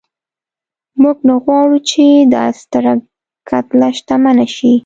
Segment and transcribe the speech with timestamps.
[1.01, 2.03] موږ نه غواړو چې
[2.33, 2.93] دا ستره
[3.49, 4.73] کتله شتمنه شي.